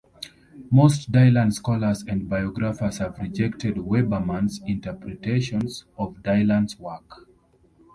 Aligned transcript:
Most 0.71 1.11
Dylan 1.11 1.53
scholars 1.53 2.01
and 2.07 2.27
biographers 2.27 2.97
have 2.97 3.19
rejected 3.19 3.75
Weberman's 3.75 4.59
interpretations 4.65 5.85
of 5.95 6.15
Dylan's 6.23 6.79
work. 6.79 7.27